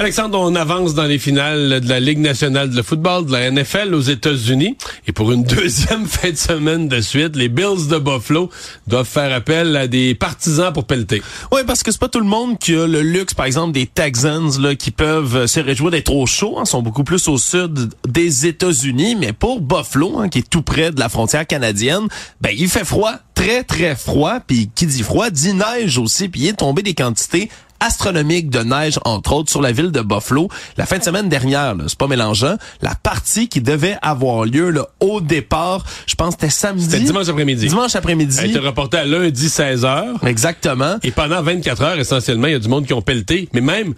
Alexandre, 0.00 0.40
on 0.40 0.54
avance 0.54 0.94
dans 0.94 1.04
les 1.04 1.18
finales 1.18 1.78
de 1.78 1.86
la 1.86 2.00
Ligue 2.00 2.20
nationale 2.20 2.70
de 2.70 2.80
football, 2.80 3.26
de 3.26 3.32
la 3.32 3.50
NFL 3.50 3.94
aux 3.94 4.00
États-Unis. 4.00 4.78
Et 5.06 5.12
pour 5.12 5.30
une 5.30 5.42
deuxième 5.44 6.06
fin 6.06 6.30
de 6.30 6.36
semaine 6.36 6.88
de 6.88 7.02
suite, 7.02 7.36
les 7.36 7.50
Bills 7.50 7.86
de 7.86 7.98
Buffalo 7.98 8.48
doivent 8.86 9.06
faire 9.06 9.30
appel 9.30 9.76
à 9.76 9.88
des 9.88 10.14
partisans 10.14 10.72
pour 10.72 10.86
pelleter. 10.86 11.20
Oui, 11.52 11.60
parce 11.66 11.82
que 11.82 11.92
c'est 11.92 12.00
pas 12.00 12.08
tout 12.08 12.18
le 12.18 12.24
monde 12.24 12.58
qui 12.58 12.74
a 12.74 12.86
le 12.86 13.02
luxe, 13.02 13.34
par 13.34 13.44
exemple, 13.44 13.72
des 13.72 13.86
Texans 13.86 14.58
là, 14.58 14.74
qui 14.74 14.90
peuvent 14.90 15.44
se 15.44 15.60
réjouir 15.60 15.90
d'être 15.90 16.14
au 16.14 16.24
chaud. 16.24 16.58
Hein, 16.58 16.64
sont 16.64 16.80
beaucoup 16.80 17.04
plus 17.04 17.28
au 17.28 17.36
sud 17.36 17.90
des 18.08 18.46
États-Unis. 18.46 19.16
Mais 19.16 19.34
pour 19.34 19.60
Buffalo, 19.60 20.18
hein, 20.18 20.30
qui 20.30 20.38
est 20.38 20.48
tout 20.48 20.62
près 20.62 20.92
de 20.92 20.98
la 20.98 21.10
frontière 21.10 21.46
canadienne, 21.46 22.08
ben 22.40 22.54
il 22.56 22.70
fait 22.70 22.86
froid, 22.86 23.16
très 23.34 23.64
très 23.64 23.94
froid. 23.94 24.38
Puis 24.46 24.70
qui 24.74 24.86
dit 24.86 25.02
froid 25.02 25.28
dit 25.28 25.52
neige 25.52 25.98
aussi. 25.98 26.30
Puis 26.30 26.40
il 26.40 26.48
est 26.48 26.54
tombé 26.54 26.80
des 26.82 26.94
quantités 26.94 27.50
astronomique 27.80 28.50
de 28.50 28.60
neige, 28.60 28.98
entre 29.04 29.32
autres, 29.32 29.50
sur 29.50 29.60
la 29.62 29.72
ville 29.72 29.90
de 29.90 30.00
Buffalo. 30.00 30.48
La 30.76 30.86
fin 30.86 30.98
de 30.98 31.02
semaine 31.02 31.28
dernière, 31.28 31.74
c'est 31.86 31.98
pas 31.98 32.06
mélangeant, 32.06 32.56
la 32.82 32.94
partie 32.94 33.48
qui 33.48 33.60
devait 33.60 33.96
avoir 34.02 34.44
lieu 34.44 34.70
là, 34.70 34.86
au 35.00 35.20
départ, 35.20 35.84
je 36.06 36.14
pense 36.14 36.36
que 36.36 36.42
c'était 36.42 36.52
samedi. 36.52 36.84
C'était 36.84 37.00
dimanche 37.00 37.28
après-midi. 37.28 37.68
Dimanche 37.68 37.96
après-midi. 37.96 38.36
Elle 38.40 38.50
était 38.50 38.58
reportée 38.58 38.98
à 38.98 39.04
lundi 39.04 39.46
16h. 39.46 40.26
Exactement. 40.26 40.96
Et 41.02 41.10
pendant 41.10 41.42
24 41.42 41.82
heures, 41.82 41.98
essentiellement, 41.98 42.46
il 42.46 42.52
y 42.52 42.56
a 42.56 42.58
du 42.58 42.68
monde 42.68 42.86
qui 42.86 42.92
ont 42.92 43.02
pelleté. 43.02 43.48
Mais 43.52 43.60
même 43.60 43.94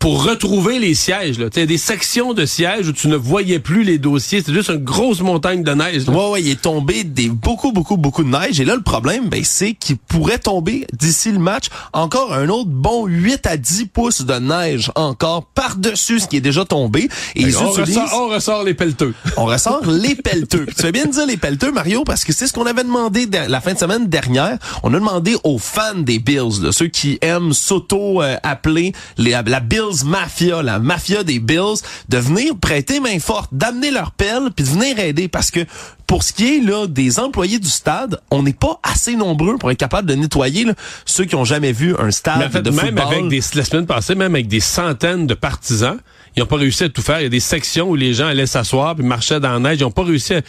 pour 0.00 0.24
retrouver 0.24 0.78
les 0.78 0.94
sièges. 0.94 1.38
Là. 1.38 1.46
Il 1.54 1.60
y 1.60 1.62
a 1.62 1.66
des 1.66 1.78
sections 1.78 2.32
de 2.32 2.46
sièges 2.46 2.88
où 2.88 2.92
tu 2.92 3.06
ne 3.06 3.16
voyais 3.16 3.58
plus 3.58 3.84
les 3.84 3.98
dossiers. 3.98 4.42
C'est 4.44 4.52
juste 4.52 4.70
une 4.70 4.82
grosse 4.82 5.20
montagne 5.20 5.62
de 5.62 5.72
neige. 5.72 6.06
Là. 6.06 6.12
Ouais, 6.14 6.30
ouais, 6.30 6.42
il 6.42 6.48
est 6.48 6.62
tombé 6.62 7.04
des 7.04 7.28
beaucoup, 7.28 7.70
beaucoup, 7.70 7.98
beaucoup 7.98 8.24
de 8.24 8.30
neige. 8.30 8.60
Et 8.60 8.64
là, 8.64 8.74
le 8.74 8.82
problème, 8.82 9.28
ben, 9.28 9.42
c'est 9.44 9.74
qu'il 9.74 9.98
pourrait 9.98 10.38
tomber 10.38 10.86
d'ici 10.94 11.30
le 11.30 11.38
match 11.38 11.66
encore 11.92 12.32
un 12.32 12.48
autre 12.48 12.70
bon 12.70 13.04
8 13.04 13.46
à 13.46 13.58
10 13.58 13.86
pouces 13.86 14.22
de 14.22 14.34
neige 14.34 14.90
encore 14.94 15.44
par-dessus 15.44 16.20
ce 16.20 16.28
qui 16.28 16.38
est 16.38 16.40
déjà 16.40 16.64
tombé. 16.64 17.10
Et 17.36 17.44
ben, 17.44 17.54
on, 17.60 17.70
ressort, 17.70 18.08
on, 18.14 18.28
ressort, 18.28 18.64
les 18.64 18.74
pelleteux. 18.74 19.14
On 19.36 19.44
ressort 19.44 19.84
les 19.86 20.14
pelleteux. 20.14 20.64
tu 20.64 20.82
fais 20.82 20.92
bien 20.92 21.04
dire 21.04 21.26
les 21.26 21.36
pelleteux, 21.36 21.72
Mario, 21.72 22.04
parce 22.04 22.24
que 22.24 22.32
c'est 22.32 22.46
ce 22.46 22.54
qu'on 22.54 22.66
avait 22.66 22.84
demandé 22.84 23.28
la 23.48 23.60
fin 23.60 23.74
de 23.74 23.78
semaine 23.78 24.06
dernière. 24.06 24.56
On 24.82 24.94
a 24.94 24.98
demandé 24.98 25.36
aux 25.44 25.58
fans 25.58 25.94
des 25.94 26.18
Bills, 26.18 26.62
là, 26.62 26.72
ceux 26.72 26.88
qui 26.88 27.18
aiment 27.20 27.52
s'auto-appeler 27.52 28.94
les, 29.18 29.32
la 29.32 29.60
Bills 29.60 29.89
Mafia, 30.04 30.62
la 30.62 30.78
mafia 30.78 31.24
des 31.24 31.38
Bills, 31.38 31.80
de 32.08 32.18
venir 32.18 32.56
prêter 32.56 33.00
main 33.00 33.18
forte, 33.18 33.50
d'amener 33.52 33.90
leur 33.90 34.12
pelle, 34.12 34.50
puis 34.54 34.64
de 34.64 34.70
venir 34.70 34.98
aider. 34.98 35.28
Parce 35.28 35.50
que 35.50 35.60
pour 36.06 36.22
ce 36.24 36.32
qui 36.32 36.56
est 36.56 36.60
là 36.60 36.86
des 36.86 37.20
employés 37.20 37.58
du 37.58 37.68
stade, 37.68 38.20
on 38.30 38.42
n'est 38.42 38.52
pas 38.52 38.80
assez 38.82 39.14
nombreux 39.14 39.58
pour 39.58 39.70
être 39.70 39.78
capable 39.78 40.08
de 40.08 40.14
nettoyer 40.14 40.66
ceux 41.04 41.24
qui 41.24 41.36
ont 41.36 41.44
jamais 41.44 41.72
vu 41.72 41.94
un 41.98 42.10
stade 42.10 42.50
de 42.50 42.70
même 42.70 42.86
football. 42.86 43.04
avec 43.06 43.28
des 43.28 43.40
la 43.54 43.64
semaine 43.64 43.86
passée, 43.86 44.14
même 44.14 44.34
avec 44.34 44.48
des 44.48 44.60
centaines 44.60 45.26
de 45.26 45.34
partisans, 45.34 45.98
ils 46.36 46.40
n'ont 46.40 46.46
pas 46.46 46.56
réussi 46.56 46.84
à 46.84 46.88
tout 46.88 47.02
faire. 47.02 47.20
Il 47.20 47.24
y 47.24 47.26
a 47.26 47.30
des 47.30 47.40
sections 47.40 47.90
où 47.90 47.96
les 47.96 48.14
gens 48.14 48.26
allaient 48.26 48.46
s'asseoir 48.46 48.94
puis 48.94 49.04
marchaient 49.04 49.40
dans 49.40 49.52
la 49.52 49.58
neige. 49.58 49.78
Ils 49.80 49.84
n'ont 49.84 49.90
pas 49.90 50.04
réussi. 50.04 50.34
À... 50.34 50.40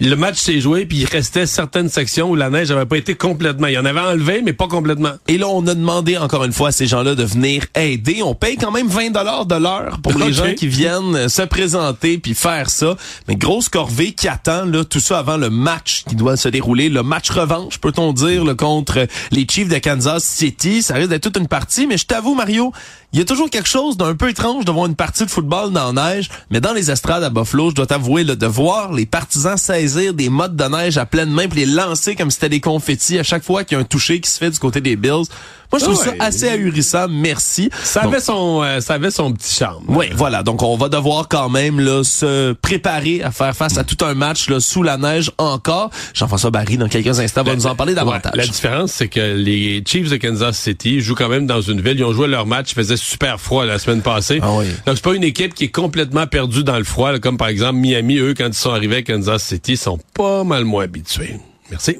Le 0.00 0.14
match 0.14 0.36
s'est 0.36 0.60
joué 0.60 0.86
puis 0.86 0.98
il 0.98 1.06
restait 1.06 1.46
certaines 1.46 1.88
sections 1.88 2.30
où 2.30 2.36
la 2.36 2.50
neige 2.50 2.70
n'avait 2.70 2.86
pas 2.86 2.98
été 2.98 3.14
complètement. 3.14 3.66
Il 3.66 3.74
y 3.74 3.78
en 3.78 3.84
avait 3.84 4.00
enlevé, 4.00 4.42
mais 4.44 4.52
pas 4.52 4.68
complètement. 4.68 5.12
Et 5.28 5.38
là, 5.38 5.48
on 5.48 5.66
a 5.66 5.74
demandé 5.74 6.18
encore 6.18 6.44
une 6.44 6.52
fois 6.52 6.68
à 6.68 6.72
ces 6.72 6.86
gens-là 6.86 7.14
de 7.14 7.24
venir 7.24 7.64
aider. 7.74 8.20
On 8.22 8.34
paye 8.34 8.56
quand 8.56 8.70
même 8.70 8.88
20 8.88 9.10
dollars 9.10 9.46
de 9.46 9.56
l'heure 9.56 9.98
pour 10.02 10.18
les 10.18 10.32
gens 10.32 10.52
qui 10.54 10.66
viennent 10.66 11.28
se 11.28 11.42
présenter 11.42 12.18
puis 12.18 12.34
faire 12.34 12.68
ça. 12.68 12.96
Mais 13.28 13.36
grosse 13.36 13.68
corvée 13.68 14.12
qui 14.12 14.28
attend 14.28 14.64
là 14.64 14.84
tout 14.84 15.00
ça 15.00 15.18
avant 15.18 15.36
le 15.36 15.50
match 15.50 16.04
qui 16.06 16.16
doit 16.16 16.36
se 16.36 16.48
dérouler, 16.48 16.88
le 16.88 17.02
match 17.02 17.30
revanche, 17.30 17.78
peut-on 17.78 18.12
dire, 18.12 18.44
le 18.44 18.54
contre 18.54 19.06
les 19.30 19.46
Chiefs 19.48 19.68
de 19.68 19.78
Kansas 19.78 20.24
City. 20.24 20.82
Ça 20.82 20.94
risque 20.94 21.10
d'être 21.10 21.22
toute 21.22 21.38
une 21.38 21.48
partie. 21.48 21.86
Mais 21.86 21.96
je 21.96 22.06
t'avoue, 22.06 22.34
Mario, 22.34 22.72
il 23.12 23.18
y 23.18 23.22
a 23.22 23.24
toujours 23.24 23.50
quelque 23.50 23.68
chose 23.68 23.96
d'un 23.96 24.14
peu 24.14 24.28
étrange 24.28 24.64
de 24.64 24.70
voir 24.70 24.86
une 24.86 24.94
partie 24.94 25.24
de 25.24 25.29
football 25.30 25.72
dans 25.72 25.92
la 25.92 26.14
neige, 26.14 26.28
mais 26.50 26.60
dans 26.60 26.72
les 26.72 26.90
estrades 26.90 27.24
à 27.24 27.30
Buffalo, 27.30 27.70
je 27.70 27.74
dois 27.74 27.86
t'avouer, 27.86 28.24
de 28.24 28.46
voir 28.46 28.92
les 28.92 29.06
partisans 29.06 29.56
saisir 29.56 30.14
des 30.14 30.28
mottes 30.28 30.56
de 30.56 30.64
neige 30.64 30.98
à 30.98 31.06
pleine 31.06 31.30
main 31.30 31.48
puis 31.48 31.60
les 31.60 31.66
lancer 31.66 32.16
comme 32.16 32.30
si 32.30 32.36
c'était 32.36 32.48
des 32.48 32.60
confettis 32.60 33.18
à 33.18 33.22
chaque 33.22 33.44
fois 33.44 33.64
qu'il 33.64 33.76
y 33.76 33.78
a 33.78 33.82
un 33.82 33.84
toucher 33.84 34.20
qui 34.20 34.30
se 34.30 34.38
fait 34.38 34.50
du 34.50 34.58
côté 34.58 34.80
des 34.80 34.96
Bills. 34.96 35.26
Moi, 35.72 35.78
je 35.78 35.84
trouve 35.84 35.96
ça 35.96 36.12
assez 36.18 36.48
ahurissant. 36.48 37.06
Merci. 37.08 37.70
Ça 37.84 38.02
avait 38.02 38.20
son, 38.20 38.62
euh, 38.64 38.80
ça 38.80 38.94
avait 38.94 39.12
son 39.12 39.32
petit 39.32 39.54
charme. 39.54 39.84
Oui, 39.86 40.06
voilà. 40.12 40.42
Donc, 40.42 40.62
on 40.62 40.76
va 40.76 40.88
devoir 40.88 41.28
quand 41.28 41.48
même 41.48 41.78
là, 41.78 42.02
se 42.02 42.52
préparer 42.54 43.22
à 43.22 43.30
faire 43.30 43.54
face 43.54 43.78
à 43.78 43.84
tout 43.84 44.04
un 44.04 44.14
match 44.14 44.48
là, 44.50 44.58
sous 44.58 44.82
la 44.82 44.96
neige 44.96 45.30
encore. 45.38 45.90
Jean-François 46.12 46.50
Barry, 46.50 46.76
dans 46.76 46.88
quelques 46.88 47.20
instants, 47.20 47.44
va 47.44 47.54
nous 47.54 47.68
en 47.68 47.76
parler 47.76 47.94
davantage. 47.94 48.32
la 48.34 48.46
différence, 48.46 48.90
c'est 48.90 49.06
que 49.06 49.34
les 49.36 49.84
Chiefs 49.86 50.10
de 50.10 50.16
Kansas 50.16 50.58
City 50.58 51.00
jouent 51.00 51.14
quand 51.14 51.28
même 51.28 51.46
dans 51.46 51.60
une 51.60 51.80
ville. 51.80 51.96
Ils 51.96 52.04
ont 52.04 52.12
joué 52.12 52.26
leur 52.26 52.46
match. 52.46 52.72
Il 52.72 52.74
faisait 52.74 52.96
super 52.96 53.40
froid 53.40 53.64
la 53.64 53.78
semaine 53.78 54.02
passée. 54.02 54.40
Ah 54.42 54.48
oui. 54.52 54.66
Donc, 54.86 54.96
c'est 54.96 55.04
pas 55.04 55.14
une 55.14 55.19
équipe 55.22 55.54
qui 55.54 55.64
est 55.64 55.68
complètement 55.68 56.26
perdue 56.26 56.64
dans 56.64 56.78
le 56.78 56.84
froid. 56.84 57.18
comme 57.18 57.36
par 57.36 57.48
exemple 57.48 57.78
Miami, 57.78 58.18
eux, 58.18 58.34
quand 58.34 58.48
ils 58.48 58.54
sont 58.54 58.70
arrivés 58.70 58.96
à 58.96 59.02
Kansas 59.02 59.42
City, 59.42 59.76
sont 59.76 59.98
pas 60.14 60.44
mal 60.44 60.64
moins 60.64 60.84
habitués. 60.84 61.36
Merci. 61.70 61.98